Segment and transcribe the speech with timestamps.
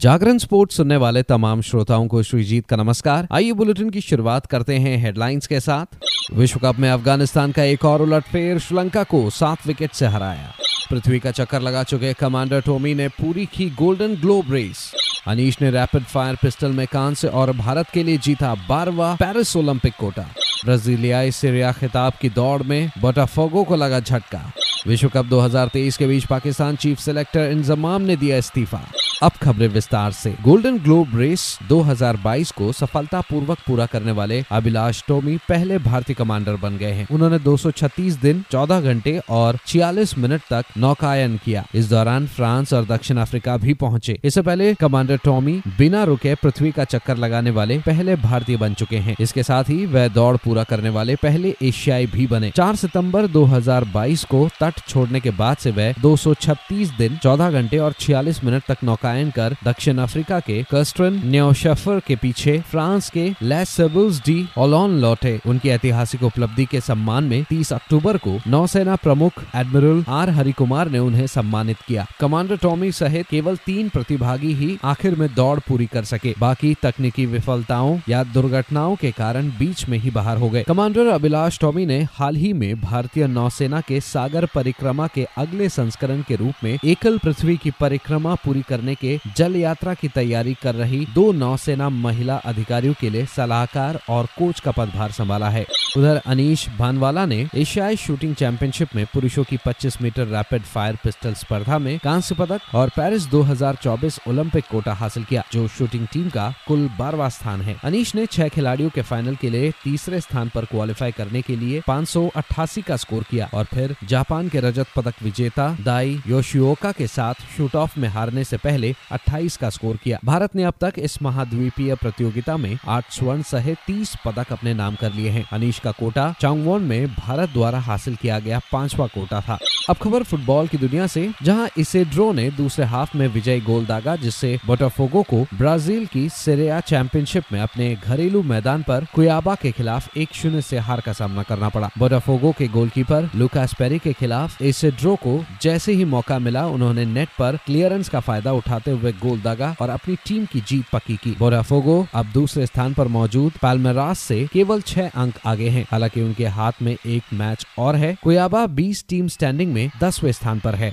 [0.00, 4.74] जागरण sports सुनने वाले तमाम श्रोताओं को श्रीजीत का नमस्कार। आइए बुलेटिन की शुरुआत करते
[4.74, 5.86] हैं हेडलाइंस के साथ।
[6.34, 10.54] विश्व कप में अफ़गानिस्तान का एक और उलटफेर श्रीलंका को सात विकेट से हराया।
[10.90, 14.92] पृथ्वी का चक्कर लगा चुके कमांडर टोमी ने पूरी की गोल्डन ग्लोब रेस।
[15.26, 19.94] अनीश ने रैपिड फायर पिस्टल में कांस्य और भारत के लिए जीता बारवा पेरिस ओलंपिक
[20.00, 20.22] कोटा
[20.64, 24.52] ब्राजीलियाई सीरिया खिताब की दौड़ में बोटाफोगो को लगा झटका।
[24.86, 28.80] विश्व कप 2023 के बीच पाकिस्तान चीफ सिलेक्टर इंजमाम ने दिया इस्तीफा।
[29.22, 35.36] अब खबरें विस्तार से। गोल्डन ग्लोब रेस 2022 को सफलतापूर्वक पूरा करने वाले अभिलाष टोमी
[35.36, 40.64] पहले भारतीय कमांडर बन गए हैं। उन्होंने 236 दिन 14 घंटे और 46 मिनट तक
[40.76, 46.02] नौकायन किया। इस दौरान फ्रांस और दक्षिण अफ्रीका भी पहुँचे। इससे पहले कमांडर टोमी बिना
[46.04, 50.08] रुके पृथ्वी का चक्कर लगाने वाले पहले भारतीय बन चुके हैं। इसके साथ ही वह
[50.08, 54.80] दौड़ पूरा करने वाले पहले एशियाई भी बने। चार सितंबर दो हज़ार बाईस को तट
[54.88, 58.84] छोड़ने के बाद से वह दो सौ छत्तीस दिन, चौदह घंटे और छियालीस मिनट तक
[58.84, 65.38] नौकायन कर दक्षिण अफ्रीका के कस्ट्रन न्योशफर के पीछे फ्रांस के लेसबल्स डी ओलॉन लौटे।
[65.46, 70.98] उनकी ऐतिहासिक उपलब्धि के सम्मान में 30 अक्टूबर को नौसेना प्रमुख एडमिरल आर हरिकुमार ने
[70.98, 76.04] उन्हें सम्मानित किया। कमांडर टॉमी सहित केवल तीन प्रतिभागी ही आखिर में दौड़ पूरी कर
[76.04, 81.06] सके। बाकी तकनीकी विफलताओं या दुर्घटनाओं के कारण बीच में ही बाहर हो गए। कमांडर
[81.06, 86.36] अभिलाष टॉमी ने हाल ही में भारतीय नौसेना के सागर परिक्रमा के अगले संस्करण के
[86.36, 91.06] रूप में एकल पृथ्वी की परिक्रमा पूरी करने के जल यात्रा की तैयारी कर रही
[91.14, 96.68] दो नौसेना महिला अधिकारियों के लिए सलाहकार और कोच का पदभार संभाला है। उधर अनीश
[96.78, 101.98] भानवाला ने एशियाई शूटिंग चैंपियनशिप में पुरुषों की 25 मीटर रैपिड फायर पिस्टल स्पर्धा में
[101.98, 107.28] कांस्य पदक और पेरिस 2024 ओलंपिक कोटा हासिल किया, जो शूटिंग टीम का कुल बारवा
[107.28, 111.42] स्थान है। अनीश ने छह खिलाड़ियों के फाइनल के लिए तीसरे स्थान पर क्वालिफाई करने
[111.42, 115.76] के लिए पाँच सौ अट्ठासी का स्कोर किया और फिर जापान के रजत पदक विजेता
[115.80, 120.18] दाई योशियोका के साथ शूट ऑफ़ में हारने से पहले से 28 का स्कोर किया।
[120.24, 124.94] भारत ने अब तक इस महाद्वीपीय प्रतियोगिता में आठ स्वर्ण सहित 30 पदक अपने नाम
[124.94, 129.40] कर लिए हैं। अनीश का कोटा चांगवोन में भारत द्वारा हासिल किया गया पांचवा कोटा
[129.40, 129.58] था।
[129.90, 133.86] अब खबर फुटबॉल की दुनिया से, जहाँ इसे ड्रो ने दूसरे हाफ़ में विजय गोल
[133.86, 139.72] दागा जिससे बोटाफोगो को ब्राज़ील की सेरिया चैंपियनशिप में अपने घरेलू मैदान पर कुयाबा के
[139.72, 144.12] खिलाफ एक शून्य से हार का सामना करना पड़ा। बोटाफोगो के गोलकीपर लुकास पेरी के
[144.12, 148.90] खिलाफ इसे ड्रो को जैसे ही मौका मिला, उन्होंने नेट पर क्लियरेंस का फ़ायदा उठाते
[148.90, 153.08] हुए गोल दागा और अपनी टीम की जीत पक्की की। बोराफोगो अब दूसरे स्थान पर
[153.08, 157.96] मौजूद पालमेरास से केवल छह अंक आगे हैं। हालाँकि उनके हाथ में एक मैच और
[157.96, 160.92] है। कुयाबा बीस टीम स्टैंडिंग में दसवें स्थान पर है।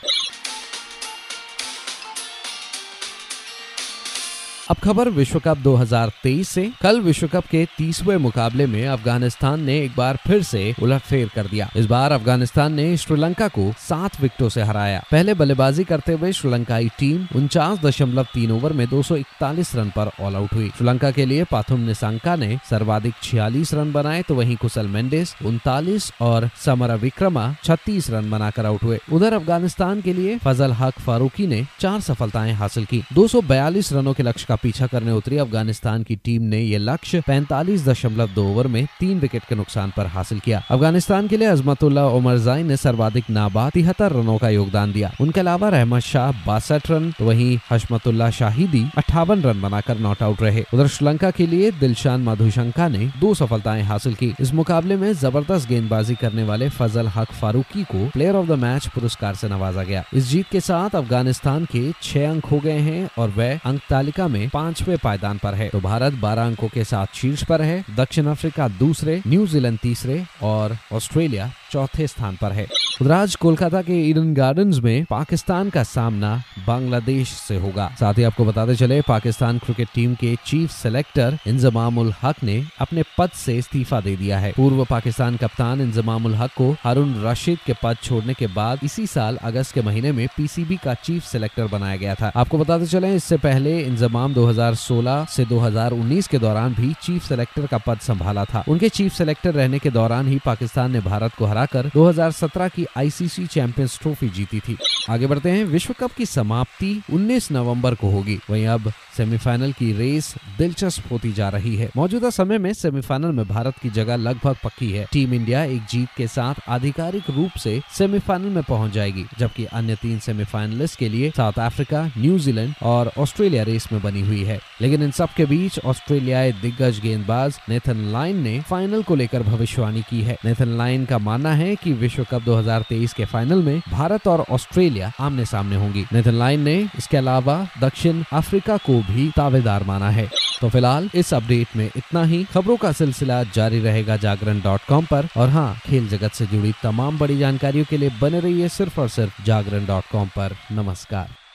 [4.69, 9.79] अब खबर विश्व कप 2023 से। कल विश्व कप के तीसवे मुकाबले में अफ़गानिस्तान ने
[9.79, 14.50] एक बार फिर से उलटफेर कर दिया। इस बार अफ़गानिस्तान ने श्रीलंका को सात विकेटों
[14.50, 19.89] से हराया। पहले बल्लेबाजी करते हुए श्रीलंकाई टीम उनचास दशमलव तीन ओवर में 241 रन
[19.89, 24.35] पर ऑल आउट हुई। श्रीलंका के लिए पाथुम निशांका ने सर्वाधिक छियालीस रन बनाए तो
[24.35, 30.13] वहीं कुशल मेंडिस उनतालीस और समरा विक्रमा छत्तीस रन बनाकर आउट हुए। उधर अफ़गानिस्तान के
[30.13, 34.45] लिए फजल हक फारूकी ने चार सफलताएँ हासिल की। दो सौ बयालीस रनों के लक्ष्य
[34.49, 38.85] का पीछा करने उतरी। अफ़गानिस्तान की टीम ने ये लक्ष्य पैंतालीस दशमलव दो ओवर में
[39.00, 43.29] तीन विकेट के नुकसान पर हासिल किया। अफ़गानिस्तान के लिए अजमतुल्ला उमर जाई ने सर्वाधिक
[43.29, 48.29] नाबाद तिहत्तर रनों का योगदान दिया। उनके अलावा रहमत शाह बासठ रन तो वही हशमतुल्ला
[48.31, 53.34] शाहिदी अट्ठावन रन बनाकर नॉट आउट रहे। उधर श्रीलंका के लिए दिलशान मधुशंका ने दो
[53.34, 58.35] सफलताएँ हासिल की। इस मुकाबले में ज़बरदस्त गेंदबाजी करने वाले फजल हक फारूकी को प्लेयर
[58.35, 62.46] ऑफ़ द मैच पुरस्कार से नवाजा गया। इस जीत के साथ अफ़गानिस्तान के छह अंक
[62.46, 66.46] हो गए हैं और वह अंक तालिका में पांचवे पायदान पर है। तो भारत बारह
[66.46, 72.38] अंकों के साथ शीर्ष पर है, दक्षिण अफ्रीका दूसरे, न्यूजीलैंड तीसरे और ऑस्ट्रेलिया चौथे स्थान
[72.41, 72.67] पर है।
[73.01, 78.45] राज कोलकाता के ईडन गार्डन्स में पाकिस्तान का सामना बांग्लादेश से होगा। साथ ही आपको
[78.45, 83.57] बताते चले, पाकिस्तान क्रिकेट टीम के चीफ सेलेक्टर इंजमाम उल हक ने अपने पद से
[83.57, 87.97] इस्तीफा दे दिया है। पूर्व पाकिस्तान कप्तान इंजमाम उल हक को हारून रशीद के पद
[88.03, 92.16] छोड़ने के बाद इसी साल अगस्त के महीने में पीसीबी का चीफ सेलेक्टर बनाया गया
[92.16, 97.66] था। आपको बताते चले, इससे पहले इंजमाम 2016 से 2019 के दौरान भी चीफ सेलेक्टर
[97.66, 101.46] का पद संभाला था। उनके चीफ सेलेक्टर रहने के दौरान ही पाकिस्तान ने भारत को
[101.58, 104.78] हराकर 2017 की आईसीसी चैंपियंस ट्रॉफी जीती थी।
[105.09, 109.94] आगे बढ़ते हैं। विश्व कप की समाप्ति 19 नवंबर को होगी। वहीं अब सेमीफाइनल की
[109.94, 114.56] रेस दिलचस्प होती जा रही है। मौजूदा समय में सेमीफाइनल में भारत की जगह लगभग
[114.64, 119.26] पक्की है। टीम इंडिया एक जीत के साथ आधिकारिक रूप से सेमीफाइनल में पहुँच जाएगी,
[119.40, 124.44] जबकि अन्य तीन सेमीफाइनलिस्ट के लिए साउथ अफ्रीका न्यूजीलैंड और ऑस्ट्रेलिया रेस में बनी हुई
[124.44, 129.44] है। लेकिन इन सब के बीच ऑस्ट्रेलियाई दिग्गज गेंदबाज नेथन लाइन ने फाइनल को लेकर
[129.44, 133.61] भविष्यवाणी की है। नेथन लाइन का मानना मानना है कि विश्व कप 2023 के फाइनल
[133.64, 139.28] में भारत और ऑस्ट्रेलिया आमने सामने होंगी। लाइन ने इसके अलावा दक्षिण अफ्रीका को भी
[139.38, 140.29] दावेदार माना है।
[140.61, 145.05] तो फ़िलहाल इस अपडेट में इतना ही। खबरों का सिलसिला जारी रहेगा जागरण डॉट कॉम
[145.05, 149.02] पर। और हाँ खेल जगत से जुड़ी तमाम बड़ी जानकारियों के लिए बने रहिए सिर्फ़
[149.02, 151.47] और सिर्फ़ जागरण डॉट कॉम पर। नमस्कार।